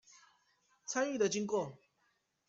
[0.87, 1.77] 參與的經過